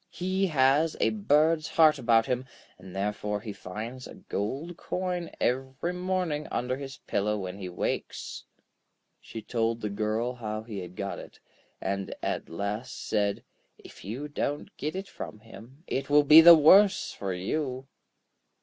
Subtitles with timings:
[0.09, 2.45] He has a bird's heart about him,
[2.79, 8.43] and therefore he finds a gold coin every morning under his pillow when he wakes.'
[9.19, 11.39] She told the girl how he had got it,
[11.79, 13.43] and at last said:
[13.77, 17.87] 'If you don't get it from him, it will be the worse for you.'